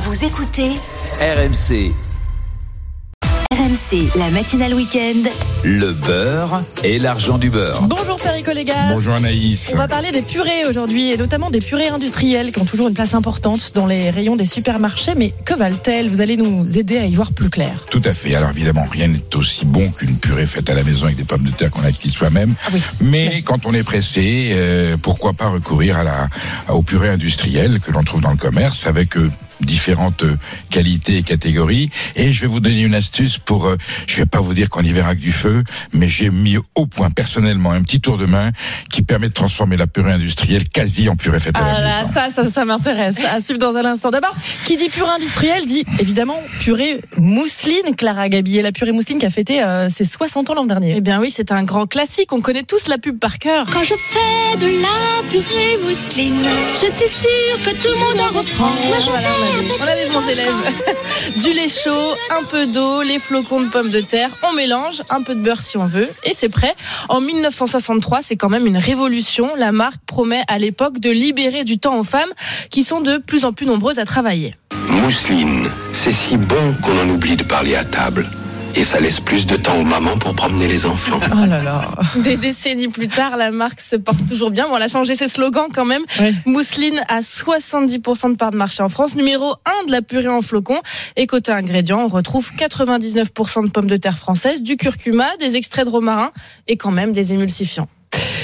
Vous 0.00 0.24
écoutez 0.24 0.74
RMC, 1.20 1.92
RMC, 3.68 4.16
la 4.16 4.30
matinale 4.30 4.72
week-end. 4.72 5.28
le 5.62 5.92
beurre 5.92 6.62
et 6.84 6.98
l'argent 6.98 7.36
du 7.36 7.50
beurre. 7.50 7.82
Bonjour 7.82 8.16
Perico 8.16 8.50
les 8.52 8.64
gars. 8.64 8.94
Bonjour 8.94 9.12
Anaïs. 9.12 9.72
On 9.74 9.76
va 9.76 9.86
parler 9.88 10.10
des 10.10 10.22
purées 10.22 10.64
aujourd'hui 10.66 11.10
et 11.10 11.18
notamment 11.18 11.50
des 11.50 11.60
purées 11.60 11.88
industrielles 11.88 12.50
qui 12.50 12.60
ont 12.60 12.64
toujours 12.64 12.88
une 12.88 12.94
place 12.94 13.12
importante 13.12 13.72
dans 13.74 13.84
les 13.84 14.08
rayons 14.08 14.36
des 14.36 14.46
supermarchés. 14.46 15.14
Mais 15.14 15.34
que 15.44 15.52
valent-elles? 15.52 16.08
Vous 16.08 16.22
allez 16.22 16.38
nous 16.38 16.78
aider 16.78 16.96
à 16.96 17.04
y 17.04 17.14
voir 17.14 17.32
plus 17.32 17.50
clair. 17.50 17.84
Tout 17.90 18.00
à 18.06 18.14
fait. 18.14 18.34
Alors 18.34 18.50
évidemment, 18.50 18.86
rien 18.90 19.08
n'est 19.08 19.36
aussi 19.36 19.66
bon 19.66 19.90
qu'une 19.90 20.16
purée 20.16 20.46
faite 20.46 20.70
à 20.70 20.74
la 20.74 20.82
maison 20.82 21.04
avec 21.04 21.18
des 21.18 21.24
pommes 21.24 21.44
de 21.44 21.50
terre 21.50 21.70
qu'on 21.70 21.82
a 21.82 21.88
acquises 21.88 22.12
soi-même. 22.12 22.54
Ah 22.64 22.70
oui. 22.72 22.80
Mais 23.02 23.42
quand 23.42 23.66
on 23.66 23.72
est 23.72 23.82
pressé, 23.84 24.48
euh, 24.52 24.96
pourquoi 24.96 25.34
pas 25.34 25.48
recourir 25.48 25.98
à 25.98 26.04
la, 26.04 26.28
aux 26.70 26.82
purées 26.82 27.10
industrielles 27.10 27.80
que 27.80 27.92
l'on 27.92 28.02
trouve 28.02 28.22
dans 28.22 28.30
le 28.30 28.38
commerce 28.38 28.86
avec 28.86 29.18
euh, 29.18 29.30
différentes 29.60 30.22
euh, 30.22 30.38
qualités 30.70 31.18
et 31.18 31.22
catégories. 31.22 31.90
Et 32.16 32.32
je 32.32 32.40
vais 32.40 32.46
vous 32.46 32.60
donner 32.60 32.82
une 32.82 32.94
astuce 32.94 33.38
pour, 33.38 33.57
euh, 33.66 33.76
je 34.06 34.16
vais 34.16 34.26
pas 34.26 34.40
vous 34.40 34.54
dire 34.54 34.68
qu'on 34.68 34.82
y 34.82 34.92
verra 34.92 35.14
que 35.14 35.20
du 35.20 35.32
feu, 35.32 35.64
mais 35.92 36.08
j'ai 36.08 36.30
mis 36.30 36.56
au 36.74 36.86
point 36.86 37.10
personnellement 37.10 37.72
un 37.72 37.82
petit 37.82 38.00
tour 38.00 38.18
de 38.18 38.26
main 38.26 38.50
qui 38.90 39.02
permet 39.02 39.28
de 39.28 39.34
transformer 39.34 39.76
la 39.76 39.86
purée 39.86 40.12
industrielle 40.12 40.68
quasi 40.68 41.08
en 41.08 41.16
purée 41.16 41.40
faite 41.40 41.56
à 41.56 41.60
Ah 41.62 41.72
la 41.74 41.80
là, 41.80 42.00
maison. 42.02 42.12
ça, 42.14 42.30
ça, 42.30 42.50
ça 42.50 42.64
m'intéresse. 42.64 43.16
À 43.34 43.40
suivre 43.40 43.58
dans 43.58 43.74
un 43.76 43.84
instant. 43.84 44.10
D'abord, 44.10 44.34
qui 44.64 44.76
dit 44.76 44.88
purée 44.88 45.10
industrielle 45.10 45.66
dit 45.66 45.84
évidemment 45.98 46.40
purée 46.60 47.00
mousseline. 47.16 47.94
Clara 47.96 48.28
Gabillet, 48.28 48.62
la 48.62 48.72
purée 48.72 48.92
mousseline 48.92 49.18
qui 49.18 49.26
a 49.26 49.30
fêté 49.30 49.62
euh, 49.62 49.88
ses 49.90 50.04
60 50.04 50.50
ans 50.50 50.54
l'an 50.54 50.66
dernier. 50.66 50.94
Eh 50.96 51.00
bien 51.00 51.20
oui, 51.20 51.30
c'est 51.30 51.52
un 51.52 51.64
grand 51.64 51.86
classique. 51.86 52.32
On 52.32 52.40
connaît 52.40 52.62
tous 52.62 52.88
la 52.88 52.98
pub 52.98 53.18
par 53.18 53.38
cœur. 53.38 53.66
Quand 53.72 53.82
je 53.84 53.94
fais 53.94 54.56
de 54.58 54.66
la 54.66 55.28
purée 55.30 55.78
mousseline, 55.82 56.46
je 56.74 56.90
suis 56.90 57.08
sûre 57.08 57.58
que 57.64 57.70
tout 57.70 57.88
le 57.88 57.98
monde 57.98 58.20
en 58.20 58.38
reprend. 58.38 58.66
Moi, 58.86 58.96
je 59.00 59.10
Voilà, 59.10 59.28
fais 59.28 59.56
on 59.58 59.62
petit 59.62 59.78
on 59.80 59.86
avait 59.86 60.06
de 60.08 60.12
bons 60.12 60.28
élèves. 60.28 60.54
du 61.42 61.52
lait 61.52 61.68
chaud, 61.68 62.14
un 62.38 62.44
peu 62.44 62.66
d'eau, 62.66 63.02
les 63.02 63.18
flocons 63.18 63.47
de 63.48 64.00
terre, 64.00 64.30
on 64.42 64.52
mélange, 64.52 65.02
un 65.08 65.22
peu 65.22 65.34
de 65.34 65.40
beurre 65.40 65.62
si 65.62 65.78
on 65.78 65.86
veut, 65.86 66.08
et 66.24 66.32
c'est 66.34 66.50
prêt. 66.50 66.74
En 67.08 67.20
1963, 67.20 68.20
c'est 68.20 68.36
quand 68.36 68.50
même 68.50 68.66
une 68.66 68.76
révolution. 68.76 69.54
La 69.56 69.72
marque 69.72 70.00
promet 70.06 70.42
à 70.48 70.58
l'époque 70.58 70.98
de 70.98 71.10
libérer 71.10 71.64
du 71.64 71.78
temps 71.78 71.98
aux 71.98 72.04
femmes 72.04 72.30
qui 72.70 72.84
sont 72.84 73.00
de 73.00 73.16
plus 73.16 73.44
en 73.46 73.52
plus 73.52 73.66
nombreuses 73.66 73.98
à 73.98 74.04
travailler. 74.04 74.54
Mousseline, 74.90 75.66
c'est 75.94 76.12
si 76.12 76.36
bon 76.36 76.74
qu'on 76.82 76.98
en 77.00 77.08
oublie 77.08 77.36
de 77.36 77.42
parler 77.42 77.74
à 77.74 77.84
table. 77.84 78.26
Et 78.74 78.84
ça 78.84 79.00
laisse 79.00 79.20
plus 79.20 79.46
de 79.46 79.56
temps 79.56 79.76
aux 79.78 79.84
mamans 79.84 80.16
pour 80.18 80.34
promener 80.34 80.68
les 80.68 80.86
enfants. 80.86 81.20
Oh 81.32 81.46
là 81.46 81.62
là. 81.62 81.90
Des 82.16 82.36
décennies 82.36 82.88
plus 82.88 83.08
tard, 83.08 83.36
la 83.36 83.50
marque 83.50 83.80
se 83.80 83.96
porte 83.96 84.26
toujours 84.28 84.50
bien. 84.50 84.68
Bon, 84.68 84.76
elle 84.76 84.82
a 84.82 84.88
changé 84.88 85.14
ses 85.14 85.28
slogans 85.28 85.68
quand 85.74 85.84
même. 85.84 86.04
Mousseline 86.46 87.02
a 87.08 87.20
70% 87.20 88.32
de 88.32 88.36
part 88.36 88.52
de 88.52 88.56
marché 88.56 88.82
en 88.82 88.88
France. 88.88 89.14
Numéro 89.14 89.54
1 89.82 89.86
de 89.86 89.92
la 89.92 90.02
purée 90.02 90.28
en 90.28 90.42
flocons. 90.42 90.80
Et 91.16 91.26
côté 91.26 91.52
ingrédients, 91.52 92.04
on 92.04 92.08
retrouve 92.08 92.50
99% 92.56 93.64
de 93.64 93.70
pommes 93.70 93.86
de 93.86 93.96
terre 93.96 94.18
françaises, 94.18 94.62
du 94.62 94.76
curcuma, 94.76 95.26
des 95.40 95.56
extraits 95.56 95.86
de 95.86 95.90
romarin 95.90 96.30
et 96.66 96.76
quand 96.76 96.92
même 96.92 97.12
des 97.12 97.32
émulsifiants. 97.32 97.88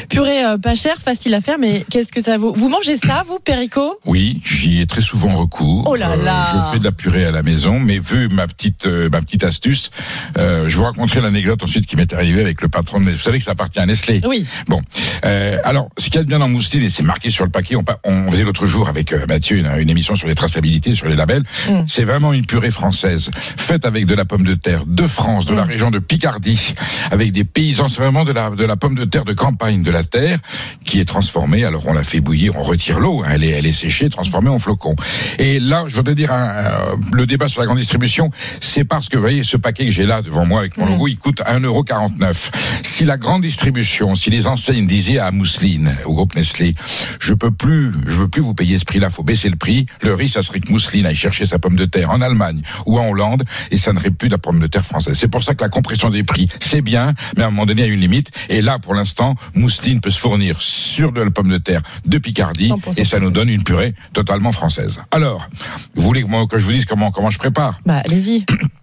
Purée 0.08 0.44
euh, 0.44 0.58
pas 0.58 0.74
chère, 0.74 0.98
facile 1.00 1.34
à 1.34 1.40
faire, 1.40 1.58
mais 1.58 1.84
qu'est-ce 1.90 2.12
que 2.12 2.20
ça 2.22 2.36
vaut? 2.38 2.52
Vous 2.54 2.68
mangez 2.68 2.96
ça, 2.96 3.22
vous, 3.26 3.38
Perico? 3.38 3.98
Oui, 4.04 4.40
j'y 4.44 4.80
ai 4.80 4.86
très 4.86 5.00
souvent 5.00 5.34
recours. 5.34 5.80
Euh, 5.86 5.90
Oh 5.92 5.96
là 5.96 6.16
là. 6.16 6.46
je 6.68 6.72
fais 6.72 6.78
de 6.78 6.84
la 6.84 6.92
purée 6.92 7.24
à 7.24 7.30
la 7.30 7.42
maison, 7.42 7.78
mais 7.78 7.98
vu 7.98 8.28
ma 8.28 8.46
petite 8.46 8.86
euh, 8.86 9.08
ma 9.10 9.20
petite 9.20 9.44
astuce, 9.44 9.90
euh, 10.38 10.68
je 10.68 10.76
vous 10.76 10.84
raconterai 10.84 11.20
l'anecdote 11.20 11.62
ensuite 11.62 11.86
qui 11.86 11.96
m'est 11.96 12.12
arrivée 12.12 12.40
avec 12.40 12.60
le 12.62 12.68
patron 12.68 12.98
de 13.00 13.04
Nestlé. 13.04 13.16
Vous 13.18 13.22
savez 13.24 13.38
que 13.38 13.44
ça 13.44 13.52
appartient 13.52 13.78
à 13.78 13.86
Nestlé. 13.86 14.20
Oui. 14.26 14.46
Bon, 14.66 14.80
euh, 15.24 15.58
alors 15.64 15.88
ce 15.98 16.06
qu'il 16.06 16.16
y 16.16 16.18
a 16.18 16.22
de 16.22 16.28
bien 16.28 16.38
dans 16.38 16.48
Mousseline 16.48 16.82
et 16.82 16.90
c'est 16.90 17.02
marqué 17.02 17.30
sur 17.30 17.44
le 17.44 17.50
paquet, 17.50 17.76
on, 17.76 17.84
on 18.04 18.30
faisait 18.30 18.42
l'autre 18.44 18.66
jour 18.66 18.88
avec 18.88 19.12
euh, 19.12 19.24
Mathieu 19.28 19.56
une, 19.58 19.66
une 19.78 19.90
émission 19.90 20.16
sur 20.16 20.26
les 20.26 20.34
traçabilités, 20.34 20.94
sur 20.94 21.08
les 21.08 21.16
labels. 21.16 21.44
Mm. 21.68 21.80
C'est 21.86 22.04
vraiment 22.04 22.32
une 22.32 22.46
purée 22.46 22.70
française 22.70 23.30
faite 23.56 23.84
avec 23.84 24.06
de 24.06 24.14
la 24.14 24.24
pomme 24.24 24.44
de 24.44 24.54
terre 24.54 24.84
de 24.86 25.06
France, 25.06 25.46
de 25.46 25.54
la 25.54 25.64
Mm. 25.64 25.68
région 25.68 25.90
de 25.90 25.98
Picardie, 25.98 26.72
avec 27.10 27.32
des 27.32 27.44
paysans. 27.44 27.88
C'est 27.88 28.00
vraiment 28.00 28.24
de 28.24 28.32
la 28.32 28.50
de 28.50 28.64
la 28.64 28.76
pomme 28.76 28.94
de 28.96 29.04
terre 29.04 29.24
de 29.24 29.32
campagne, 29.32 29.82
de 29.82 29.90
la 29.94 30.04
terre 30.04 30.38
qui 30.84 31.00
est 31.00 31.04
transformée. 31.06 31.64
Alors 31.64 31.86
on 31.86 31.92
la 31.94 32.02
fait 32.04 32.20
bouillir, 32.20 32.56
on 32.56 32.62
retire 32.62 33.00
l'eau, 33.00 33.22
hein, 33.24 33.30
elle 33.32 33.44
est 33.44 33.50
elle 33.50 33.66
est 33.66 33.72
séchée, 33.72 34.08
transformée 34.10 34.50
en 34.50 34.58
flocons. 34.58 34.96
Et 35.38 35.60
là, 35.60 35.84
je 35.88 35.96
voudrais 35.96 36.14
dire 36.14 36.32
un- 36.32 36.48
euh, 36.48 36.96
le 37.12 37.24
débat 37.26 37.48
sur 37.48 37.60
la 37.60 37.66
grande 37.66 37.78
distribution, 37.78 38.30
c'est 38.60 38.84
parce 38.84 39.08
que 39.08 39.16
vous 39.16 39.22
voyez 39.22 39.42
ce 39.42 39.56
paquet 39.56 39.84
que 39.86 39.90
j'ai 39.92 40.04
là 40.06 40.22
devant 40.22 40.44
moi 40.44 40.60
avec 40.60 40.76
mon 40.76 40.86
Mm. 40.86 40.88
logo, 40.90 41.08
il 41.08 41.16
coûte 41.18 41.40
1,49€. 41.46 42.50
Si 42.82 43.04
la 43.04 43.16
grande 43.16 43.42
distribution, 43.42 44.14
si 44.14 44.30
les 44.30 44.46
enseignes 44.46 44.86
disaient 44.86 45.18
à 45.18 45.30
Mousseline, 45.30 45.94
au 46.04 46.14
groupe 46.14 46.34
Nestlé, 46.34 46.74
je 47.20 47.32
peux 47.34 47.50
plus, 47.50 47.92
je 48.06 48.16
veux 48.16 48.28
plus 48.28 48.42
vous 48.42 48.54
payer 48.54 48.78
ce 48.78 48.84
prix-là, 48.84 49.10
faut 49.10 49.22
baisser 49.22 49.48
le 49.48 49.56
prix. 49.56 49.86
Le 50.02 50.14
risque, 50.14 50.34
ça 50.34 50.42
serait 50.42 50.60
que 50.60 50.70
Mousseline 50.70 51.06
aille 51.06 51.14
chercher 51.16 51.46
sa 51.46 51.58
pomme 51.58 51.76
de 51.76 51.84
terre 51.86 52.10
en 52.10 52.20
Allemagne 52.20 52.60
ou 52.86 52.98
en 52.98 53.08
Hollande 53.08 53.44
et 53.70 53.76
ça 53.78 53.92
n'aurait 53.92 54.10
plus 54.10 54.28
de 54.28 54.34
la 54.34 54.38
pomme 54.38 54.58
de 54.60 54.66
terre 54.66 54.84
française. 54.84 55.16
C'est 55.18 55.28
pour 55.28 55.44
ça 55.44 55.54
que 55.54 55.62
la 55.62 55.68
compression 55.68 56.10
des 56.10 56.24
prix, 56.24 56.48
c'est 56.60 56.82
bien, 56.82 57.14
mais 57.36 57.42
à 57.44 57.46
un 57.46 57.50
moment 57.50 57.66
donné, 57.66 57.82
il 57.82 57.88
y 57.88 57.90
a 57.90 57.94
une 57.94 58.00
limite. 58.00 58.30
Et 58.48 58.62
là, 58.62 58.78
pour 58.78 58.94
l'instant, 58.94 59.34
Mousseline 59.54 59.73
peut 60.00 60.10
se 60.10 60.20
fournir 60.20 60.60
sur 60.60 61.12
de 61.12 61.20
la 61.20 61.30
pomme 61.30 61.50
de 61.50 61.58
terre 61.58 61.82
de 62.04 62.18
Picardie 62.18 62.70
100% 62.70 63.00
et 63.00 63.04
ça 63.04 63.18
nous 63.18 63.30
donne 63.30 63.48
une 63.48 63.62
purée 63.62 63.94
totalement 64.12 64.52
française. 64.52 65.00
Alors, 65.10 65.48
vous 65.94 66.02
voulez 66.02 66.22
que, 66.22 66.28
moi, 66.28 66.46
que 66.46 66.58
je 66.58 66.64
vous 66.64 66.72
dise 66.72 66.84
comment, 66.84 67.10
comment 67.10 67.30
je 67.30 67.38
prépare? 67.38 67.80
Bah, 67.86 68.02
allez-y. 68.04 68.44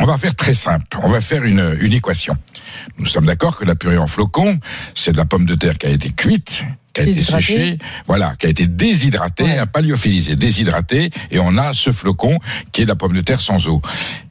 on 0.00 0.04
va 0.04 0.18
faire 0.18 0.34
très 0.34 0.54
simple. 0.54 0.98
On 1.02 1.08
va 1.08 1.20
faire 1.20 1.44
une, 1.44 1.76
une 1.80 1.92
équation. 1.92 2.36
Nous 2.98 3.06
sommes 3.06 3.26
d'accord 3.26 3.56
que 3.56 3.64
la 3.64 3.74
purée 3.74 3.98
en 3.98 4.06
flocons, 4.06 4.58
c'est 4.94 5.12
de 5.12 5.16
la 5.16 5.24
pomme 5.26 5.46
de 5.46 5.54
terre 5.54 5.78
qui 5.78 5.86
a 5.86 5.90
été 5.90 6.10
cuite, 6.10 6.64
qui 6.94 7.00
a 7.02 7.04
été 7.04 7.22
séchée, 7.22 7.78
voilà, 8.06 8.34
qui 8.38 8.46
a 8.46 8.48
été 8.50 8.66
déshydratée, 8.66 9.44
Ouais. 9.44 9.66
paléophilisée, 9.66 10.36
déshydratée, 10.36 11.10
et 11.30 11.38
on 11.38 11.56
a 11.58 11.74
ce 11.74 11.90
flocon 11.92 12.38
qui 12.72 12.82
est 12.82 12.84
de 12.84 12.88
la 12.90 12.96
pomme 12.96 13.14
de 13.14 13.20
terre 13.20 13.40
sans 13.40 13.66
eau. 13.68 13.80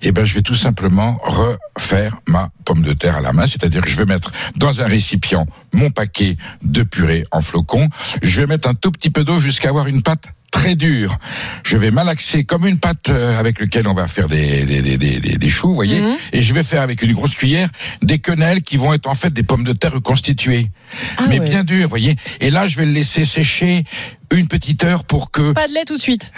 Eh 0.02 0.12
ben, 0.12 0.26
je 0.26 0.34
vais 0.36 0.42
tout 0.42 0.56
simplement 0.56 1.20
refaire 1.24 2.18
ma 2.28 2.50
pomme 2.66 2.82
de 2.82 2.94
terre 2.94 3.16
à 3.18 3.22
la 3.22 3.32
main, 3.34 3.48
c'est-à-dire 3.48 3.82
que 3.82 3.90
je 3.90 3.98
vais 3.98 4.06
mettre 4.06 4.32
dans 4.56 4.82
un 4.82 4.86
récipient 4.88 5.46
mon 5.74 5.90
paquet 5.92 6.38
de 6.64 6.84
purée 6.84 7.24
en 7.32 7.42
flocons. 7.42 7.90
Je 8.22 8.42
vais 8.42 8.48
mettre 8.48 8.68
un 8.68 8.74
tout 8.74 8.92
petit 8.92 9.10
peu 9.10 9.24
d'eau 9.24 9.40
jusqu'à 9.40 9.70
avoir 9.70 9.88
une 9.88 10.02
pâte 10.02 10.26
très 10.52 10.76
dure. 10.76 11.18
Je 11.64 11.78
vais 11.78 11.92
malaxer 11.92 12.44
comme 12.44 12.68
une 12.68 12.78
pâte 12.78 13.10
euh, 13.10 13.40
avec 13.40 13.60
laquelle 13.60 13.88
on 13.88 13.94
va 13.94 14.08
faire 14.08 14.28
des, 14.28 14.64
des, 14.66 14.82
des, 14.82 14.98
des, 14.98 15.20
des- 15.20 15.50
choux, 15.50 15.70
vous 15.70 15.76
voyez, 15.76 16.02
Mhm. 16.02 16.16
et 16.34 16.42
je 16.42 16.54
vais 16.54 16.64
faire 16.64 16.82
avec 16.82 17.02
une 17.02 17.14
grosse 17.14 17.36
cuillère 17.36 17.70
des 18.02 18.20
quenelles 18.20 18.62
qui 18.62 18.78
vont 18.78 18.94
être 18.94 19.08
en 19.08 19.16
fait 19.16 19.32
des 19.34 19.44
pommes 19.44 19.64
de 19.64 19.74
terre 19.74 19.94
reconstituées, 19.94 20.70
Ah 21.18 21.24
mais 21.30 21.40
ouais. 21.40 21.50
bien 21.50 21.64
dures, 21.64 21.84
vous 21.84 21.90
voyez. 21.90 22.16
Et 22.42 22.50
là, 22.52 22.68
je 22.68 22.76
vais 22.78 22.86
le 22.86 22.92
laisser 22.92 23.26
sécher 23.26 23.84
une 24.32 24.48
petite 24.48 24.84
heure 24.84 25.04
pour 25.04 25.32
que 25.32 25.54
Pas 25.54 25.68
de 25.68 25.74
lait 25.74 25.86
tout 25.86 25.98
de 25.98 26.02
suite. 26.02 26.32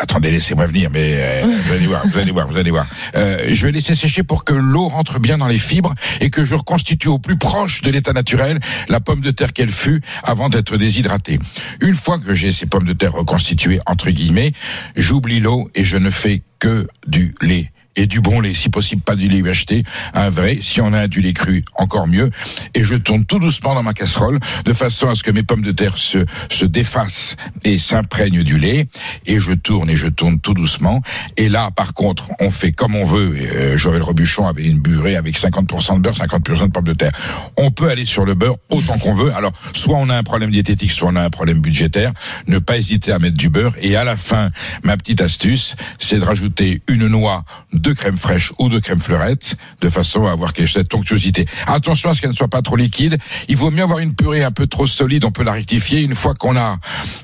Attendez, 0.00 0.30
laissez-moi 0.30 0.66
venir, 0.66 0.90
mais 0.90 1.14
euh, 1.16 1.46
vous 1.46 1.72
allez 1.72 1.86
voir, 1.86 2.06
vous 2.06 2.18
allez 2.18 2.32
voir, 2.32 2.48
vous 2.48 2.56
allez 2.56 2.70
voir. 2.70 2.86
Euh, 3.16 3.48
je 3.50 3.66
vais 3.66 3.72
laisser 3.72 3.94
sécher 3.94 4.22
pour 4.22 4.44
que 4.44 4.54
l'eau 4.54 4.88
rentre 4.88 5.18
bien 5.18 5.38
dans 5.38 5.48
les 5.48 5.58
fibres 5.58 5.94
et 6.20 6.30
que 6.30 6.44
je 6.44 6.54
reconstitue 6.54 7.08
au 7.08 7.18
plus 7.18 7.36
proche 7.36 7.82
de 7.82 7.90
l'état 7.90 8.12
naturel 8.12 8.60
la 8.88 9.00
pomme 9.00 9.20
de 9.20 9.30
terre 9.30 9.52
qu'elle 9.52 9.70
fut 9.70 10.00
avant 10.22 10.48
d'être 10.48 10.76
déshydratée. 10.76 11.38
Une 11.80 11.94
fois 11.94 12.18
que 12.18 12.34
j'ai 12.34 12.52
ces 12.52 12.66
pommes 12.66 12.86
de 12.86 12.92
terre 12.92 13.12
reconstituées, 13.12 13.80
entre 13.86 14.10
guillemets, 14.10 14.52
j'oublie 14.96 15.40
l'eau 15.40 15.70
et 15.74 15.84
je 15.84 15.96
ne 15.96 16.10
fais 16.10 16.42
que 16.58 16.86
du 17.06 17.34
lait 17.42 17.70
et 17.96 18.06
du 18.06 18.20
bon 18.20 18.40
lait, 18.40 18.54
si 18.54 18.68
possible 18.68 19.02
pas 19.02 19.16
du 19.16 19.28
lait 19.28 19.38
UHT, 19.38 19.82
un 20.14 20.28
vrai, 20.28 20.58
si 20.60 20.80
on 20.80 20.92
a 20.92 21.06
du 21.08 21.20
lait 21.20 21.32
cru, 21.32 21.64
encore 21.76 22.06
mieux, 22.06 22.30
et 22.74 22.82
je 22.82 22.94
tourne 22.94 23.24
tout 23.24 23.38
doucement 23.38 23.74
dans 23.74 23.82
ma 23.82 23.94
casserole, 23.94 24.38
de 24.64 24.72
façon 24.72 25.08
à 25.08 25.14
ce 25.14 25.22
que 25.22 25.30
mes 25.30 25.42
pommes 25.42 25.62
de 25.62 25.72
terre 25.72 25.98
se, 25.98 26.24
se 26.50 26.64
défassent 26.64 27.36
et 27.62 27.78
s'imprègnent 27.78 28.42
du 28.42 28.58
lait, 28.58 28.88
et 29.26 29.38
je 29.38 29.52
tourne 29.52 29.90
et 29.90 29.96
je 29.96 30.08
tourne 30.08 30.40
tout 30.40 30.54
doucement, 30.54 31.02
et 31.36 31.48
là, 31.48 31.70
par 31.70 31.94
contre, 31.94 32.28
on 32.40 32.50
fait 32.50 32.72
comme 32.72 32.94
on 32.96 33.04
veut, 33.04 33.36
euh, 33.36 33.76
Joël 33.76 34.02
Robuchon 34.02 34.46
avait 34.46 34.64
une 34.64 34.80
burée 34.80 35.16
avec 35.16 35.38
50% 35.38 35.96
de 35.96 36.00
beurre, 36.00 36.14
50% 36.14 36.66
de 36.66 36.72
pommes 36.72 36.84
de 36.84 36.92
terre. 36.92 37.12
On 37.56 37.70
peut 37.70 37.88
aller 37.88 38.04
sur 38.04 38.24
le 38.24 38.34
beurre 38.34 38.56
autant 38.70 38.98
qu'on 38.98 39.14
veut, 39.14 39.32
alors, 39.34 39.52
soit 39.72 39.96
on 39.96 40.08
a 40.08 40.16
un 40.16 40.22
problème 40.22 40.50
diététique, 40.50 40.90
soit 40.90 41.08
on 41.08 41.16
a 41.16 41.22
un 41.22 41.30
problème 41.30 41.60
budgétaire, 41.60 42.12
ne 42.46 42.58
pas 42.58 42.76
hésiter 42.76 43.12
à 43.12 43.18
mettre 43.18 43.36
du 43.36 43.48
beurre, 43.48 43.74
et 43.80 43.96
à 43.96 44.04
la 44.04 44.16
fin, 44.16 44.50
ma 44.82 44.96
petite 44.96 45.20
astuce, 45.20 45.76
c'est 45.98 46.18
de 46.18 46.24
rajouter 46.24 46.82
une 46.88 47.06
noix, 47.06 47.44
crème 47.92 48.16
fraîche 48.16 48.52
ou 48.58 48.68
de 48.68 48.78
crème 48.78 49.00
fleurette, 49.00 49.56
de 49.80 49.88
façon 49.88 50.26
à 50.26 50.32
avoir 50.32 50.52
cette 50.66 50.94
onctuosité. 50.94 51.46
Attention 51.66 52.10
à 52.10 52.14
ce 52.14 52.20
qu'elle 52.20 52.30
ne 52.30 52.34
soit 52.36 52.48
pas 52.48 52.62
trop 52.62 52.76
liquide. 52.76 53.18
Il 53.48 53.56
vaut 53.56 53.70
mieux 53.70 53.82
avoir 53.82 53.98
une 53.98 54.14
purée 54.14 54.44
un 54.44 54.50
peu 54.50 54.66
trop 54.66 54.86
solide, 54.86 55.24
on 55.24 55.32
peut 55.32 55.42
la 55.42 55.52
rectifier. 55.52 56.00
Une 56.02 56.14
fois 56.14 56.34
qu'on 56.34 56.56
a 56.56 56.78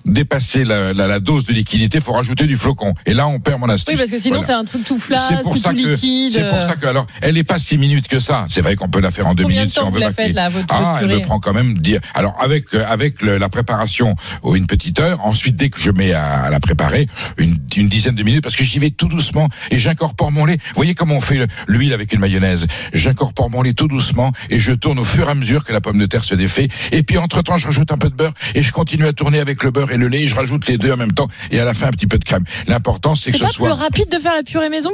dépassé 0.06 0.64
la, 0.64 0.92
la, 0.92 1.06
la 1.06 1.20
dose 1.20 1.44
de 1.46 1.52
liquidité, 1.52 1.98
il 1.98 2.04
faut 2.04 2.12
rajouter 2.12 2.46
du 2.46 2.56
flocon. 2.56 2.94
Et 3.06 3.14
là, 3.14 3.26
on 3.28 3.38
perd 3.40 3.60
mon 3.60 3.68
astuce. 3.68 3.94
Oui, 3.94 3.98
parce 3.98 4.10
que 4.10 4.18
sinon, 4.18 4.36
Voilà. 4.40 4.46
c'est 4.46 4.52
un 4.60 4.64
truc 4.64 4.84
tout 4.84 4.98
flasque, 4.98 5.24
C'est 5.36 5.42
pour 5.42 5.52
tout 5.54 5.58
ça 5.58 5.70
que 5.72 5.76
liquide. 5.76 6.32
c'est 6.32 6.48
pour 6.48 6.58
ça 6.62 6.76
que 6.76 6.86
alors 6.86 7.06
elle 7.22 7.36
est 7.36 7.44
pas 7.44 7.58
si 7.58 7.78
minutes 7.78 8.08
que 8.08 8.18
ça. 8.20 8.46
C'est 8.48 8.60
vrai 8.62 8.76
qu'on 8.76 8.88
peut 8.88 9.00
la 9.00 9.10
faire 9.10 9.26
en 9.26 9.34
deux 9.34 9.44
Combien 9.44 9.58
de 9.58 9.60
minutes 9.62 9.74
si 9.74 9.80
on 9.80 9.86
vous 9.88 9.94
veut 9.94 10.00
la 10.00 10.10
faites, 10.10 10.34
là, 10.34 10.48
votre- 10.48 10.66
Ah, 10.70 10.98
votre 11.00 11.12
elle 11.12 11.18
me 11.18 11.22
prend 11.24 11.38
quand 11.40 11.52
même 11.52 11.78
dire. 11.78 12.00
Alors 12.14 12.34
avec 12.40 12.74
euh, 12.74 12.84
avec 12.88 13.22
le- 13.22 13.38
la 13.38 13.48
préparation 13.48 14.16
une 14.54 14.66
petite 14.66 15.00
heure. 15.00 15.24
Ensuite 15.24 15.56
dès 15.56 15.68
que 15.70 15.78
je 15.80 15.90
mets 15.90 16.12
à, 16.12 16.42
à 16.42 16.50
la 16.50 16.60
préparer 16.60 17.06
une, 17.38 17.58
une 17.76 17.88
dizaine 17.88 18.14
de 18.14 18.22
minutes 18.22 18.42
parce 18.42 18.56
que 18.56 18.64
j'y 18.64 18.78
vais 18.78 18.90
tout 18.90 19.08
doucement 19.08 19.48
et 19.70 19.78
j'incorpore 19.78 20.32
mon 20.32 20.44
lait. 20.44 20.49
Vous 20.56 20.74
voyez 20.76 20.94
comment 20.94 21.16
on 21.16 21.20
fait 21.20 21.36
le- 21.36 21.46
l'huile 21.68 21.92
avec 21.92 22.12
une 22.12 22.20
mayonnaise 22.20 22.66
J'incorpore 22.92 23.50
mon 23.50 23.62
lait 23.62 23.72
tout 23.74 23.88
doucement 23.88 24.32
et 24.50 24.58
je 24.58 24.72
tourne 24.72 24.98
au 24.98 25.04
fur 25.04 25.28
et 25.28 25.30
à 25.30 25.34
mesure 25.34 25.64
que 25.64 25.72
la 25.72 25.80
pomme 25.80 25.98
de 25.98 26.06
terre 26.06 26.24
se 26.24 26.34
défait. 26.34 26.68
Et 26.92 27.02
puis 27.02 27.18
entre 27.18 27.42
temps 27.42 27.56
je 27.56 27.66
rajoute 27.66 27.92
un 27.92 27.98
peu 27.98 28.08
de 28.10 28.14
beurre 28.14 28.32
et 28.54 28.62
je 28.62 28.72
continue 28.72 29.06
à 29.06 29.12
tourner 29.12 29.38
avec 29.40 29.62
le 29.62 29.70
beurre 29.70 29.92
et 29.92 29.96
le 29.96 30.08
lait. 30.08 30.22
Et 30.22 30.28
je 30.28 30.34
rajoute 30.34 30.66
les 30.68 30.78
deux 30.78 30.92
en 30.92 30.96
même 30.96 31.12
temps 31.12 31.28
et 31.50 31.58
à 31.60 31.64
la 31.64 31.74
fin 31.74 31.86
un 31.88 31.90
petit 31.92 32.06
peu 32.06 32.18
de 32.18 32.24
crème. 32.24 32.44
L'important 32.66 33.14
c'est 33.16 33.32
que 33.32 33.38
C'est 33.38 33.46
ce 33.46 33.52
soit 33.52 33.68
plus 33.74 33.80
rapide 33.82 34.10
de 34.10 34.18
faire 34.18 34.34
la 34.34 34.42
purée 34.42 34.68
maison? 34.70 34.90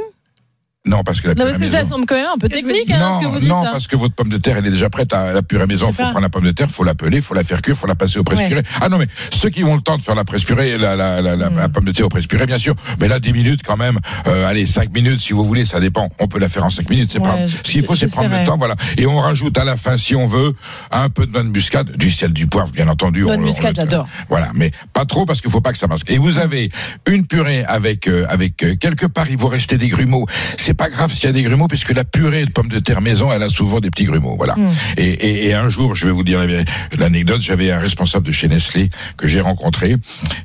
Non 0.87 1.03
parce 1.03 1.21
que 1.21 1.27
la 1.27 1.33
Non, 1.33 1.43
purée 1.43 1.49
parce 1.51 1.57
que 1.57 1.63
maison- 1.75 1.83
ça 1.83 1.89
semble 1.89 2.05
quand 2.05 2.15
même 2.15 2.25
un 2.33 2.37
peu 2.37 2.49
technique, 2.49 2.89
hein, 2.91 2.95
ce 3.15 3.19
que 3.19 3.23
non, 3.25 3.31
vous 3.31 3.39
dites. 3.39 3.49
non, 3.49 3.57
hein. 3.63 3.69
parce 3.71 3.87
que 3.87 3.95
votre 3.95 4.15
pomme 4.15 4.29
de 4.29 4.37
terre, 4.37 4.57
elle 4.57 4.65
est 4.67 4.71
déjà 4.71 4.89
prête 4.89 5.13
à 5.13 5.33
la 5.33 5.41
purée 5.41 5.67
maison. 5.67 5.87
Il 5.89 5.93
faut 5.93 6.03
pas. 6.03 6.09
prendre 6.09 6.21
la 6.21 6.29
pomme 6.29 6.45
de 6.45 6.51
terre, 6.51 6.69
faut 6.69 6.83
la 6.83 6.95
peler, 6.95 7.21
faut 7.21 7.33
la 7.33 7.43
faire 7.43 7.61
cuire, 7.61 7.75
faut 7.75 7.87
la 7.87 7.95
passer 7.95 8.19
au 8.19 8.23
presse 8.23 8.39
Ouais. 8.39 8.47
purée. 8.49 8.63
Ah 8.81 8.89
non, 8.89 8.97
mais 8.97 9.07
ceux 9.33 9.49
qui 9.49 9.63
ont 9.63 9.75
le 9.75 9.81
temps 9.81 9.97
de 9.97 10.01
faire 10.01 10.15
la 10.15 10.23
presse 10.23 10.43
purée, 10.43 10.77
la, 10.77 10.95
la, 10.95 11.21
la, 11.21 11.35
la- 11.35 11.49
Mm. 11.49 11.57
la 11.57 11.69
pomme 11.69 11.85
de 11.85 11.91
terre 11.91 12.05
au 12.05 12.09
presse 12.09 12.27
purée, 12.27 12.45
bien 12.45 12.57
sûr. 12.57 12.75
Mais 12.99 13.07
là, 13.07 13.19
10 13.19 13.33
minutes 13.33 13.61
quand 13.65 13.77
même. 13.77 13.99
Euh, 14.27 14.47
allez, 14.47 14.65
5 14.65 14.93
minutes 14.93 15.19
si 15.19 15.33
vous 15.33 15.43
voulez, 15.43 15.65
ça 15.65 15.79
dépend. 15.79 16.09
On 16.19 16.27
peut 16.27 16.39
la 16.39 16.49
faire 16.49 16.65
en 16.65 16.69
5 16.69 16.89
minutes, 16.89 17.11
c'est 17.11 17.19
Ouais, 17.19 17.27
pas. 17.27 17.37
Ce 17.47 17.71
qu'il 17.71 17.83
faut, 17.83 17.95
c'est 17.95 18.11
prendre 18.11 18.29
le 18.29 18.43
temps, 18.45 18.57
voilà. 18.57 18.75
Et 18.97 19.05
on 19.05 19.17
rajoute 19.17 19.57
à 19.57 19.63
la 19.63 19.75
fin, 19.77 19.97
si 19.97 20.15
on 20.15 20.25
veut, 20.25 20.53
un 20.91 21.09
peu 21.09 21.25
de 21.25 21.31
noix 21.31 21.43
de 21.43 21.49
muscade, 21.49 21.91
du 21.97 22.09
sel, 22.11 22.33
du 22.33 22.47
poivre, 22.47 22.71
bien 22.71 22.87
entendu. 22.87 23.21
Noix 23.21 23.33
On 23.35 23.37
de 23.37 23.43
muscade, 23.43 23.75
j'adore. 23.75 24.07
Voilà, 24.29 24.49
mais 24.53 24.71
pas 24.93 25.05
trop 25.05 25.25
parce 25.25 25.41
qu'il 25.41 25.51
faut 25.51 25.61
pas 25.61 25.71
que 25.71 25.77
ça 25.77 25.87
masque. 25.87 26.09
Et 26.09 26.17
vous 26.17 26.37
avez 26.37 26.69
une 27.07 27.25
purée 27.25 27.63
avec 27.65 28.07
euh, 28.07 28.25
avec 28.29 28.63
euh, 28.63 28.75
quelque 28.75 29.05
part, 29.05 29.29
il 29.29 29.37
vous 29.37 29.47
rester 29.47 29.77
des 29.77 29.87
grumeaux. 29.89 30.25
C'est 30.57 30.73
pas 30.77 30.89
grave 30.89 31.11
s'il 31.13 31.25
y 31.25 31.27
a 31.27 31.31
des 31.33 31.43
grumeaux 31.43 31.67
puisque 31.67 31.93
la 31.93 32.03
purée 32.05 32.45
de 32.45 32.51
pommes 32.51 32.69
de 32.69 32.79
terre 32.79 33.01
maison, 33.01 33.31
elle 33.31 33.43
a 33.43 33.49
souvent 33.49 33.79
des 33.79 33.89
petits 33.89 34.05
grumeaux. 34.05 34.35
Voilà. 34.37 34.55
Mm. 34.55 34.67
Et, 34.97 35.09
et, 35.09 35.47
et 35.47 35.53
un 35.53 35.69
jour, 35.69 35.95
je 35.95 36.05
vais 36.05 36.11
vous 36.11 36.23
dire 36.23 36.45
la- 36.47 36.63
l'anecdote. 36.97 37.41
J'avais 37.41 37.71
un 37.71 37.79
responsable 37.79 38.25
de 38.27 38.31
chez 38.31 38.47
Nestlé 38.47 38.89
que 39.17 39.27
j'ai 39.27 39.41
rencontré 39.41 39.95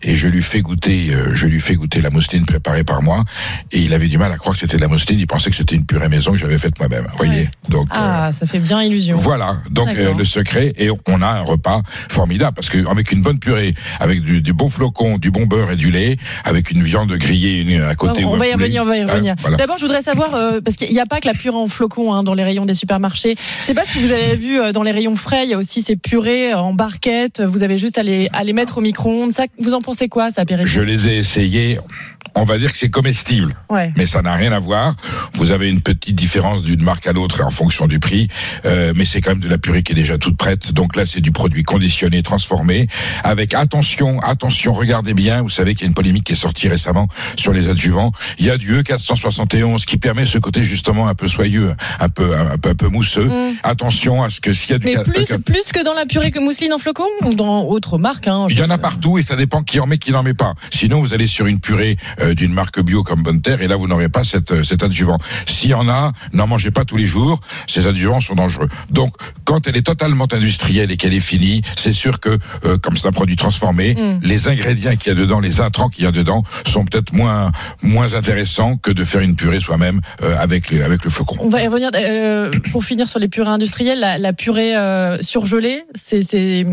et 0.02 0.17
je 0.17 0.26
lui 0.29 0.43
fais 0.43 0.61
goûter, 0.61 1.14
euh, 1.14 1.34
je 1.34 1.46
lui 1.46 1.61
fais 1.61 1.75
goûter 1.75 2.00
la 2.00 2.11
mousseline 2.11 2.44
préparée 2.46 2.84
par 2.84 3.02
moi. 3.02 3.23
Et 3.70 3.81
il 3.81 3.93
avait 3.94 4.08
du 4.08 4.19
mal 4.19 4.32
à 4.32 4.37
croire 4.37 4.55
que 4.55 4.61
c'était 4.61 4.76
de 4.76 4.82
la 4.82 4.88
mousseline. 4.88 5.19
Il 5.19 5.26
pensait 5.26 5.50
que 5.50 5.56
c'était 5.56 5.76
une 5.76 5.87
purée 5.87 6.08
maison 6.08 6.32
que 6.32 6.38
j'avais 6.38 6.58
faite 6.58 6.78
moi-même. 6.78 7.06
Voyez. 7.17 7.49
Donc. 7.69 7.88
euh, 7.90 7.94
Ah, 7.99 8.32
ça 8.32 8.46
fait 8.46 8.58
bien 8.58 8.82
illusion. 8.82 9.17
voilà, 9.19 9.56
donc 9.70 9.88
euh, 9.90 10.14
le 10.14 10.25
secret 10.25 10.73
et 10.78 10.88
on 11.06 11.23
a 11.23 11.26
un 11.28 11.43
repas 11.43 11.82
formidable 12.08 12.55
parce 12.55 12.70
que 12.70 12.88
avec 12.90 13.12
une 13.12 13.23
bonne 13.23 13.38
purée, 13.38 13.75
avec 14.00 14.23
du, 14.23 14.40
du 14.43 14.52
bon 14.52 14.69
flocon, 14.69 15.19
du 15.19 15.31
bon 15.31 15.46
beurre 15.46 15.70
et 15.73 15.76
du 15.76 15.90
lait, 15.90 16.17
avec 16.44 16.70
une 16.70 16.82
viande 16.82 17.12
grillée 17.12 17.61
une 17.61 17.82
à 17.82 17.94
côté. 17.94 18.25
on 18.25 18.31
ou 18.32 18.35
un 18.35 18.38
va 18.38 18.46
y 18.49 18.52
revenir, 18.55 18.82
on 18.82 18.87
va 18.87 18.96
y 18.96 19.00
Hein, 19.02 19.06
revenir. 19.08 19.35
voilà. 19.40 19.56
D'abord, 19.56 19.76
je 19.78 19.82
voudrais 19.82 20.02
savoir, 20.02 20.22
euh, 20.35 20.61
parce 20.61 20.77
qu'il 20.77 20.91
n'y 20.91 21.01
a 21.01 21.07
pas 21.07 21.21
que 21.21 21.27
la 21.29 21.35
purée 21.35 21.57
en 21.57 21.67
flocons 21.67 22.13
hein, 22.15 22.23
dans 22.23 22.35
les 22.35 22.45
rayons 22.45 22.65
des 22.65 22.75
supermarchés. 22.75 23.37
Je 23.61 23.65
sais 23.65 23.75
pas 23.75 23.85
si 23.87 23.99
vous 24.01 24.11
avez 24.13 24.37
vu 24.37 24.61
euh, 24.61 24.73
dans 24.73 24.83
les 24.83 24.93
rayons 24.93 25.17
frais, 25.17 25.45
il 25.45 25.51
y 25.51 25.55
a 25.55 25.59
aussi 25.59 25.83
ces 25.83 25.97
purées 25.97 26.53
euh, 26.53 26.59
en 26.59 26.73
barquette. 26.75 27.41
Vous 27.41 27.63
avez 27.63 27.79
juste 27.79 27.99
à 27.99 28.03
les, 28.03 28.29
à 28.33 28.45
les 28.45 28.53
mettre 28.53 28.79
au 28.79 28.81
micro-ondes. 28.81 29.33
Ça, 29.33 29.45
vous 29.59 29.75
en 29.75 29.83
pensez 29.83 30.09
quoi, 30.09 30.31
ça, 30.31 30.45
Péri 30.45 30.63
Je 30.67 30.81
les 30.81 31.09
ai 31.09 31.19
essayés. 31.19 31.79
On 32.35 32.45
va 32.45 32.57
dire 32.59 32.73
que 32.73 32.79
c'est 32.79 32.89
comestible, 32.89 33.55
Ouais. 33.69 33.93
mais 33.97 34.07
ça 34.07 34.23
n'a 34.23 34.33
rien 34.35 34.53
à 34.53 34.59
voir. 34.59 34.95
Vous 35.35 35.51
avez 35.51 35.69
une 35.69 35.83
petite 35.83 36.15
différence 36.17 36.63
d'une 36.63 36.83
marque 36.83 37.07
à 37.07 37.13
l'autre 37.13 37.45
en 37.45 37.51
fonction 37.51 37.87
du 37.87 37.99
prix, 37.99 38.29
euh, 38.65 38.95
mais 38.97 39.05
c'est 39.05 39.21
quand 39.21 39.33
même 39.33 39.41
de 39.41 39.49
la 39.49 39.59
purée 39.59 39.83
qui 39.83 39.93
est 39.93 39.95
déjà 39.97 40.17
toute 40.17 40.39
prête. 40.39 40.73
Donc 40.73 40.97
là, 40.97 41.05
c'est 41.05 41.21
du 41.21 41.31
produit 41.31 41.63
conditionné, 41.63 42.23
transformé, 42.23 42.87
avec 43.23 43.53
attention, 43.53 44.19
attention. 44.21 44.73
Regardez 44.73 45.13
bien. 45.13 45.43
Vous 45.43 45.51
savez 45.51 45.75
qu'il 45.75 45.83
y 45.83 45.85
a 45.85 45.89
une 45.89 45.95
polémique 45.95 46.25
qui 46.25 46.33
est 46.33 46.37
sortie 46.37 46.69
récemment 46.69 47.07
sur 47.37 47.53
les 47.53 47.69
adjuvants. 47.69 48.13
Il 48.39 48.47
y 48.47 48.51
a 48.51 48.57
du 48.57 48.73
E 48.73 48.83
E471 48.83 49.85
qui 49.85 49.99
permet 50.02 50.26
ce 50.26 50.37
côté 50.38 50.62
justement 50.62 51.08
un 51.08 51.14
peu 51.14 51.28
soyeux, 51.28 51.72
un 52.00 52.08
peu 52.10 52.37
un 52.37 52.58
peu 52.58 52.69
un 52.70 52.75
peu 52.75 52.88
mousseux. 52.88 53.25
Mm. 53.25 53.54
Attention 53.62 54.22
à 54.22 54.28
ce 54.28 54.40
que 54.40 54.52
s'il 54.52 54.72
y 54.72 54.75
a 54.75 54.78
du 54.78 54.87
Mais 54.87 55.02
plus, 55.02 55.25
ca- 55.25 55.38
plus 55.38 55.72
que 55.72 55.82
dans 55.84 55.94
la 55.94 56.04
purée 56.04 56.31
que 56.31 56.38
mousseline 56.40 56.72
en 56.75 56.78
flocons 56.78 57.08
ou 57.25 57.34
dans 57.34 57.62
autre 57.64 57.96
marque 57.96 58.26
hein, 58.28 58.46
il 58.50 58.58
y 58.58 58.62
en 58.62 58.70
a 58.70 58.78
partout 58.78 59.16
et 59.19 59.22
ça 59.22 59.37
dépend 59.37 59.62
qui 59.62 59.81
en 59.81 59.87
met, 59.87 59.99
qui 59.99 60.10
n'en 60.12 60.22
met 60.22 60.34
pas. 60.34 60.54
Sinon, 60.70 61.00
vous 61.00 61.14
allez 61.14 61.26
sur 61.26 61.46
une 61.46 61.60
purée 61.60 61.96
euh, 62.20 62.34
d'une 62.34 62.52
marque 62.52 62.81
bio 62.82 63.02
comme 63.02 63.22
Bonne 63.22 63.40
Terre 63.40 63.62
et 63.62 63.69
là, 63.69 63.76
vous 63.76 63.87
n'aurez 63.87 64.08
pas 64.08 64.25
cette, 64.25 64.52
euh, 64.52 64.62
cet 64.62 64.82
adjuvant. 64.82 65.16
S'il 65.46 65.70
y 65.70 65.75
en 65.75 65.88
a, 65.88 66.12
n'en 66.32 66.46
mangez 66.46 66.70
pas 66.72 66.84
tous 66.84 66.96
les 66.96 67.06
jours. 67.06 67.40
Ces 67.69 67.87
adjuvants 67.87 68.20
sont 68.20 68.34
dangereux. 68.34 68.69
Donc, 68.90 69.14
quand 69.44 69.66
elle 69.69 69.76
est 69.76 69.87
totalement 69.87 70.26
industrielle 70.32 70.90
et 70.90 70.96
qu'elle 70.96 71.14
est 71.14 71.20
finie, 71.20 71.62
c'est 71.76 71.93
sûr 71.93 72.19
que, 72.20 72.37
euh, 72.64 72.76
comme 72.78 72.96
c'est 72.96 73.06
un 73.08 73.12
produit 73.12 73.37
transformé, 73.37 73.94
Mm. 73.94 74.20
les 74.22 74.49
ingrédients 74.49 74.96
qu'il 74.96 75.12
y 75.12 75.16
a 75.16 75.19
dedans, 75.19 75.38
les 75.38 75.60
intrants 75.60 75.88
qu'il 75.88 76.04
y 76.04 76.06
a 76.06 76.12
dedans, 76.12 76.43
sont 76.66 76.84
peut-être 76.84 77.12
moins 77.12 77.52
moins 77.82 78.14
intéressants 78.14 78.76
que 78.76 78.90
de 78.90 79.04
faire 79.04 79.20
une 79.20 79.37
purée 79.37 79.60
soi-même 79.60 79.92
euh, 80.23 80.37
avec 80.39 80.71
le, 80.71 81.11
flocon. 81.11 81.37
On 81.41 81.49
va 81.49 81.62
y 81.62 81.67
revenir. 81.67 81.91
euh, 81.94 82.50
pour 82.71 82.85
finir 82.85 83.09
sur 83.09 83.19
les 83.19 83.29
purées 83.29 83.50
industrielles, 83.50 84.00
la, 84.00 84.19
la 84.19 84.33
purée 84.33 84.77
euh, 84.77 85.21
surgelée, 85.21 85.85
c'est 85.94 86.67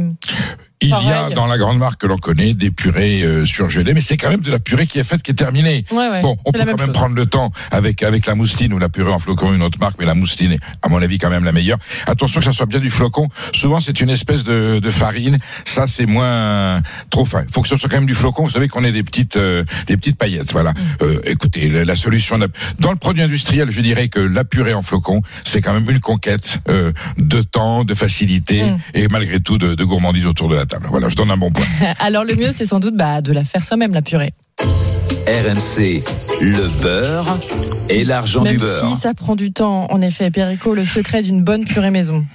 Il 0.82 0.90
y 0.90 0.94
a 0.94 1.30
dans 1.30 1.46
la 1.46 1.58
grande 1.58 1.78
marque 1.78 2.00
que 2.02 2.08
l'on 2.08 2.18
connaît 2.18 2.54
des 2.54 2.72
purées 2.72 3.22
euh, 3.24 3.46
surgelées, 3.46 3.94
mais 3.94 4.00
c'est 4.00 4.16
quand 4.16 4.30
même 4.30 4.40
de 4.40 4.50
la 4.52 4.60
purée 4.60 4.88
qui 4.88 4.98
est 4.98 5.04
faite, 5.04 5.22
qui 5.22 5.32
est 5.32 5.34
terminée. 5.36 5.84
ouais, 5.92 6.10
ouais, 6.10 6.22
Bon, 6.22 6.38
on 6.46 6.52
peut 6.54 6.60
quand 6.60 6.78
même 6.78 6.94
prendre 6.94 7.16
le 7.16 7.26
temps 7.26 7.52
avec 7.72 8.02
avec 8.02 8.26
la 8.26 8.36
mousseline 8.36 8.72
ou 8.74 8.80
la 8.80 8.88
purée 8.88 9.12
en 9.12 9.20
flocon, 9.20 9.54
une 9.54 9.62
autre 9.62 9.78
marque, 9.80 9.98
mais 10.00 10.06
la 10.06 10.16
mousseline 10.16 10.54
est, 10.54 10.60
à 10.82 10.88
mon 10.88 11.02
avis, 11.02 11.18
quand 11.18 11.30
même 11.30 11.44
la 11.44 11.52
meilleure. 11.52 11.80
Attention 12.08 12.40
que 12.40 12.46
ça 12.46 12.54
soit 12.54 12.66
bien 12.66 12.80
du 12.80 12.90
flocon. 12.90 13.28
Souvent, 13.54 13.82
c'est 13.82 14.00
une 14.00 14.10
espèce 14.10 14.46
de, 14.46 14.80
de 14.80 14.90
farine. 14.90 15.38
Ça, 15.66 15.86
c'est 15.86 16.06
moins 16.06 16.82
trop 17.10 17.26
fin. 17.26 17.44
Il 17.46 17.52
faut 17.52 17.62
que 17.62 17.68
ce 17.68 17.76
soit 17.76 17.90
quand 17.90 17.98
même 17.98 18.06
du 18.06 18.14
flocon. 18.14 18.44
Vous 18.46 18.52
savez 18.52 18.70
qu'on 18.70 18.84
ait 18.86 18.94
des 18.94 19.04
petites 19.04 19.36
euh, 19.36 19.66
des 19.88 19.98
petites 19.98 20.18
paillettes. 20.18 20.54
Voilà. 20.54 20.72
Mm. 20.72 20.76
Euh, 21.02 21.20
écoutez, 21.26 21.70
la, 21.70 21.84
la 21.84 21.96
solution 21.98 22.40
dans 22.80 22.92
le 22.92 22.98
produit 22.98 23.22
industriel, 23.22 23.70
je 23.70 23.82
dirais 23.82 24.08
que 24.08 24.22
la 24.22 24.46
purée 24.46 24.74
en 24.74 24.82
flocon, 24.82 25.24
c'est 25.44 25.60
quand 25.62 25.74
même 25.74 25.90
une 25.90 26.00
conquête 26.00 26.60
euh, 26.70 26.92
de 27.18 27.42
temps, 27.42 27.84
de 27.84 27.94
facilité 27.94 28.64
Mm. 28.64 28.78
et 28.94 29.08
malgré 29.08 29.40
tout 29.40 29.58
de, 29.58 29.76
de 29.76 29.84
gourmandise 29.84 30.26
autour 30.26 30.50
de 30.50 30.56
la 30.56 30.66
table. 30.70 30.88
Voilà, 30.90 31.10
je 31.10 31.16
donne 31.16 31.32
un 31.32 31.38
bon 31.38 31.52
point. 31.52 31.66
Alors 32.00 32.24
le 32.24 32.36
mieux, 32.36 32.52
c'est 32.56 32.66
sans 32.66 32.80
doute 32.80 32.96
bah, 32.96 33.22
de 33.22 33.34
la 33.34 33.44
faire 33.44 33.66
soi-même 33.66 33.94
la 33.94 34.02
purée. 34.02 34.34
RMC, 35.28 36.04
le 36.42 36.82
beurre 36.82 37.38
et 37.90 38.04
l'argent 38.04 38.44
du 38.44 38.58
beurre. 38.58 38.88
si 38.88 39.00
ça 39.00 39.14
prend 39.14 39.36
du 39.36 39.52
temps, 39.52 39.88
en 39.92 40.02
effet, 40.02 40.32
Perico, 40.32 40.74
le 40.74 40.86
secret 40.86 41.22
d'une 41.22 41.44
bonne 41.44 41.66
purée 41.66 41.92
maison. 41.92 42.26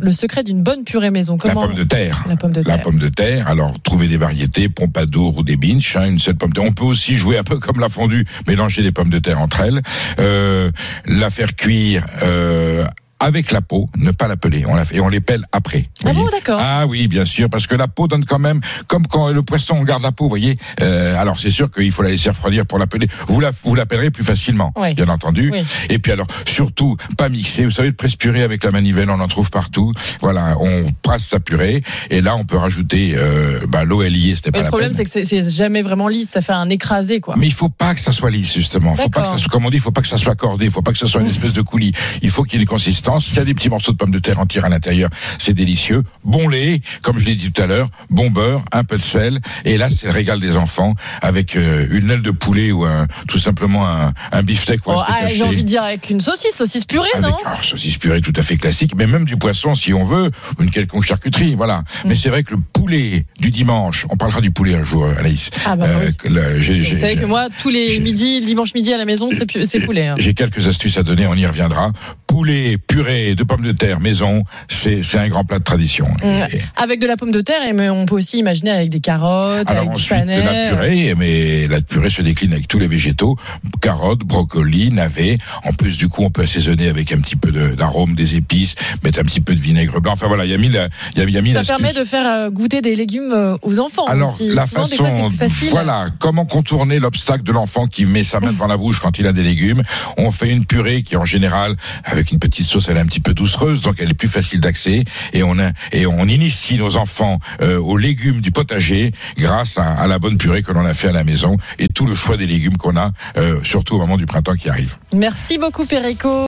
Le 0.00 0.12
secret 0.12 0.44
d'une 0.44 0.62
bonne 0.62 0.84
purée 0.84 1.10
maison. 1.10 1.38
Comment 1.38 1.62
La 1.62 1.66
pomme 1.66 1.76
de 1.76 1.84
terre. 1.84 2.24
La 2.28 2.36
pomme 2.36 2.52
de 2.52 2.60
La 2.60 2.74
terre. 2.76 2.82
pomme 2.82 2.98
de 2.98 3.08
terre, 3.08 3.48
alors 3.48 3.74
trouver 3.82 4.06
des 4.06 4.16
variétés, 4.16 4.68
pompadour 4.68 5.38
ou 5.38 5.42
des 5.42 5.56
binch, 5.56 5.96
hein, 5.96 6.06
une 6.06 6.20
seule 6.20 6.36
pomme 6.36 6.50
de 6.50 6.60
terre. 6.60 6.70
On 6.70 6.72
peut 6.72 6.84
aussi 6.84 7.18
jouer 7.18 7.36
un 7.36 7.42
peu 7.42 7.58
comme 7.58 7.80
la 7.80 7.88
fondue, 7.88 8.24
mélanger 8.46 8.82
les 8.82 8.92
pommes 8.92 9.10
de 9.10 9.18
terre 9.18 9.40
entre 9.40 9.60
elles, 9.60 9.82
euh, 10.20 10.70
la 11.04 11.30
faire 11.30 11.56
cuire 11.56 12.06
euh, 12.22 12.86
avec 13.20 13.50
la 13.52 13.60
peau, 13.60 13.88
ne 13.96 14.10
pas 14.10 14.28
la 14.28 14.36
peler, 14.36 14.64
on 14.68 14.74
la 14.74 14.84
fait, 14.84 14.96
et 14.96 15.00
on 15.00 15.08
les 15.08 15.20
pèle 15.20 15.44
après. 15.52 15.86
Ah 16.04 16.12
bon, 16.12 16.26
d'accord. 16.30 16.60
Ah 16.62 16.86
oui, 16.86 17.08
bien 17.08 17.24
sûr, 17.24 17.50
parce 17.50 17.66
que 17.66 17.74
la 17.74 17.88
peau 17.88 18.06
donne 18.08 18.24
quand 18.24 18.38
même, 18.38 18.60
comme 18.86 19.06
quand 19.06 19.28
le 19.30 19.42
poisson 19.42 19.76
on 19.80 19.82
garde 19.84 20.02
la 20.02 20.12
peau, 20.12 20.24
vous 20.24 20.30
voyez. 20.30 20.56
Euh, 20.80 21.16
alors 21.18 21.38
c'est 21.40 21.50
sûr 21.50 21.70
qu'il 21.70 21.90
faut 21.92 22.02
la 22.02 22.10
laisser 22.10 22.30
refroidir 22.30 22.66
pour 22.66 22.78
la 22.78 22.86
peler. 22.86 23.08
Vous 23.26 23.40
la, 23.40 23.50
vous 23.64 23.74
la 23.74 23.86
plus 23.86 24.24
facilement, 24.24 24.72
Oui. 24.76 24.94
bien 24.94 25.08
entendu. 25.08 25.50
Oui. 25.52 25.64
Et 25.88 25.98
puis 25.98 26.12
alors, 26.12 26.26
surtout, 26.46 26.96
pas 27.16 27.28
mixer. 27.28 27.64
Vous 27.64 27.70
savez, 27.70 27.88
le 27.88 27.94
presse 27.94 28.16
purée 28.16 28.42
avec 28.42 28.62
la 28.64 28.70
manivelle, 28.70 29.10
on 29.10 29.18
en 29.20 29.28
trouve 29.28 29.50
partout. 29.50 29.92
Voilà, 30.20 30.54
on 30.60 30.84
presse 31.02 31.26
sa 31.26 31.40
purée, 31.40 31.82
et 32.10 32.20
là 32.20 32.36
on 32.36 32.44
peut 32.44 32.56
rajouter 32.56 33.14
euh, 33.16 33.60
bah, 33.68 33.84
l'eau 33.84 34.02
est 34.02 34.10
liée, 34.10 34.34
c'était 34.36 34.50
pas 34.52 34.58
le 34.58 34.64
la 34.64 34.70
problème, 34.70 34.92
c'est 34.92 35.04
que 35.04 35.10
c'est- 35.10 35.24
c'est 35.24 35.50
jamais 35.50 35.82
vraiment 35.82 36.08
lisse, 36.08 36.30
ça 36.30 36.40
fait 36.40 36.52
un 36.52 36.68
écrasé, 36.68 37.20
quoi. 37.20 37.34
Mais 37.36 37.46
il 37.46 37.52
faut 37.54 37.68
pas 37.68 37.94
que 37.94 38.00
ça 38.00 38.12
soit 38.12 38.30
lisse 38.30 38.52
justement. 38.54 38.94
Faut 38.94 39.08
pas 39.08 39.22
que 39.22 39.26
ça 39.28 39.38
soit, 39.38 39.50
comme 39.50 39.64
on 39.66 39.70
dit, 39.70 39.76
il 39.78 39.82
faut 39.82 39.90
pas 39.90 40.02
que 40.02 40.08
ça 40.08 40.16
soit 40.16 40.34
cordé. 40.36 40.66
Il 40.66 40.70
faut 40.70 40.82
pas 40.82 40.92
que 40.92 40.98
ce 40.98 41.06
soit 41.06 41.20
une 41.20 41.26
espèce 41.28 41.52
de 41.52 41.62
coulis. 41.62 41.92
Il 42.22 42.30
faut 42.30 42.42
qu'il 42.44 42.54
y 42.58 42.60
ait 42.60 42.62
une 42.62 42.68
consistance. 42.68 43.07
Il 43.32 43.36
y 43.36 43.38
a 43.40 43.44
des 43.44 43.54
petits 43.54 43.68
morceaux 43.70 43.92
de 43.92 43.96
pommes 43.96 44.10
de 44.10 44.18
terre 44.18 44.38
entières 44.38 44.64
à 44.64 44.68
l'intérieur. 44.68 45.10
C'est 45.38 45.54
délicieux. 45.54 46.02
Bon 46.24 46.48
lait, 46.48 46.80
comme 47.02 47.18
je 47.18 47.24
l'ai 47.24 47.34
dit 47.34 47.50
tout 47.50 47.62
à 47.62 47.66
l'heure. 47.66 47.88
Bon 48.10 48.30
beurre, 48.30 48.62
un 48.72 48.84
peu 48.84 48.96
de 48.96 49.02
sel. 49.02 49.40
Et 49.64 49.76
là, 49.78 49.88
c'est 49.90 50.06
le 50.06 50.12
régal 50.12 50.40
des 50.40 50.56
enfants 50.56 50.94
avec 51.22 51.56
euh, 51.56 51.86
une 51.90 52.10
aile 52.10 52.22
de 52.22 52.30
poulet 52.30 52.70
ou 52.72 52.84
un, 52.84 53.06
tout 53.28 53.38
simplement 53.38 53.88
un, 53.88 54.12
un 54.32 54.42
beefsteak 54.42 54.80
Oh, 54.86 54.92
ah. 55.06 55.26
J'ai 55.28 55.42
envie 55.44 55.62
de 55.64 55.68
dire 55.68 55.82
avec 55.82 56.10
une 56.10 56.20
saucisse, 56.20 56.54
saucisse 56.56 56.84
purée, 56.84 57.08
Avec 57.14 57.26
non? 57.26 57.36
alors, 57.44 57.64
saucisse 57.64 57.98
purée 57.98 58.20
tout 58.20 58.32
à 58.36 58.42
fait 58.42 58.56
classique, 58.56 58.92
mais 58.96 59.06
même 59.06 59.24
du 59.24 59.36
poisson 59.36 59.74
si 59.74 59.92
on 59.94 60.04
veut, 60.04 60.30
ou 60.58 60.62
une 60.62 60.70
quelconque 60.70 61.04
charcuterie, 61.04 61.54
voilà. 61.54 61.78
Mm. 62.04 62.08
Mais 62.08 62.14
c'est 62.14 62.28
vrai 62.28 62.42
que 62.44 62.54
le 62.54 62.60
poulet 62.72 63.24
du 63.40 63.50
dimanche, 63.50 64.06
on 64.10 64.16
parlera 64.16 64.40
du 64.40 64.50
poulet 64.50 64.74
un 64.74 64.82
jour, 64.82 65.04
euh, 65.04 65.14
Anaïs. 65.18 65.50
Ah 65.64 65.76
bah 65.76 65.86
oui. 66.00 66.32
j'ai- 66.58 66.80
Vous 66.82 66.96
savez 67.00 67.16
que 67.16 67.24
moi, 67.26 67.48
tous 67.60 67.68
les 67.70 67.98
midis, 68.00 68.40
dimanche 68.40 68.74
midi 68.74 68.92
à 68.92 68.98
la 68.98 69.04
maison, 69.04 69.28
c'est 69.64 69.80
poulet. 69.80 70.06
hein. 70.08 70.14
J'ai 70.18 70.34
quelques 70.34 70.66
astuces 70.68 70.96
à 70.96 71.02
donner, 71.02 71.26
on 71.26 71.34
y 71.34 71.46
reviendra. 71.46 71.92
poulet, 72.26 72.76
purée 72.78 72.97
de 73.02 73.42
pommes 73.44 73.62
de 73.62 73.72
terre 73.72 74.00
maison, 74.00 74.44
c'est 74.68 75.00
un 75.18 75.28
grand 75.28 75.44
plat 75.44 75.58
de 75.58 75.64
tradition. 75.64 76.08
Mm. 76.22 76.26
Et- 76.52 76.62
Avec 76.76 77.00
de 77.00 77.06
la 77.06 77.16
pomme 77.16 77.30
de 77.30 77.40
terre, 77.40 77.60
mais 77.74 77.88
on 77.90 78.06
peut 78.06 78.16
aussi 78.16 78.38
imaginer 78.38 78.70
avec 78.70 78.90
des 78.90 79.00
carottes, 79.00 79.68
alors 79.70 79.82
avec 79.84 79.88
du 79.90 79.94
ensuite, 79.96 80.10
la 80.10 80.18
panais. 80.18 80.68
purée, 80.70 81.14
mais 81.16 81.66
la 81.68 81.80
purée 81.80 82.10
se 82.10 82.22
décline 82.22 82.52
avec 82.52 82.68
tous 82.68 82.78
les 82.78 82.88
végétaux, 82.88 83.36
carottes, 83.80 84.20
brocolis, 84.20 84.90
navets. 84.90 85.36
En 85.64 85.72
plus, 85.72 85.96
du 85.96 86.08
coup, 86.08 86.22
on 86.24 86.30
peut 86.30 86.42
assaisonner 86.42 86.88
avec 86.88 87.12
un 87.12 87.18
petit 87.20 87.36
peu 87.36 87.50
de- 87.50 87.74
d'arôme, 87.74 88.14
des 88.14 88.34
épices, 88.36 88.74
mettre 89.04 89.20
un 89.20 89.24
petit 89.24 89.40
peu 89.40 89.54
de 89.54 89.60
vinaigre 89.60 90.00
blanc. 90.00 90.12
Enfin 90.12 90.26
voilà, 90.28 90.44
il 90.44 90.50
y 90.50 90.54
a 90.54 90.58
mille, 90.58 90.88
il 91.14 91.18
y 91.18 91.22
a, 91.22 91.24
il 91.28 91.30
y 91.34 91.38
a 91.38 91.42
mille 91.42 91.54
Ça 91.54 91.62
permet 91.64 91.92
de 91.92 92.04
faire 92.04 92.26
euh, 92.26 92.50
goûter 92.50 92.80
des 92.82 92.96
légumes 92.96 93.32
euh, 93.32 93.56
aux 93.62 93.78
enfants 93.80 94.04
Alors 94.06 94.32
aussi. 94.32 94.48
la 94.48 94.66
Souvent, 94.66 94.86
fois, 94.86 95.06
façon, 95.06 95.30
facile. 95.30 95.70
voilà, 95.70 96.06
comment 96.18 96.44
contourner 96.46 96.98
l'obstacle 96.98 97.42
de 97.44 97.52
l'enfant 97.52 97.86
qui 97.86 98.04
met 98.06 98.24
sa 98.24 98.40
main 98.40 98.52
devant 98.52 98.66
la 98.66 98.76
bouche 98.76 99.00
quand 99.00 99.18
il 99.18 99.26
a 99.26 99.32
des 99.32 99.42
légumes? 99.42 99.82
On 100.16 100.30
fait 100.30 100.50
une 100.50 100.64
purée 100.64 101.02
qui 101.02 101.16
en 101.16 101.24
général, 101.24 101.76
avec 102.04 102.32
une 102.32 102.38
petite 102.38 102.66
sauce, 102.66 102.87
elle 102.88 102.96
est 102.96 103.00
un 103.00 103.06
petit 103.06 103.20
peu 103.20 103.34
doucereuse, 103.34 103.82
donc 103.82 103.96
elle 103.98 104.10
est 104.10 104.14
plus 104.14 104.28
facile 104.28 104.60
d'accès, 104.60 105.04
et 105.32 105.42
on 105.42 105.58
a, 105.58 105.70
et 105.92 106.06
on 106.06 106.24
initie 106.24 106.78
nos 106.78 106.96
enfants 106.96 107.38
euh, 107.60 107.78
aux 107.78 107.96
légumes 107.96 108.40
du 108.40 108.50
potager 108.50 109.12
grâce 109.36 109.78
à, 109.78 110.06
la 110.06 110.18
bonne 110.18 110.38
purée 110.38 110.62
que 110.62 110.72
l'on 110.72 110.84
a 110.84 110.94
fait 110.94 111.08
à 111.08 111.12
la 111.12 111.24
maison 111.24 111.56
et 111.78 111.88
tout 111.88 112.06
le 112.06 112.14
choix 112.14 112.36
des 112.36 112.46
légumes 112.46 112.76
qu'on 112.76 112.96
a, 112.96 113.12
euh, 113.36 113.60
surtout 113.62 113.96
au 113.96 113.98
moment 113.98 114.16
du 114.16 114.26
printemps 114.26 114.54
qui 114.54 114.68
arrive. 114.68 114.96
Merci 115.14 115.58
beaucoup, 115.58 115.86
Perico. 115.86 116.28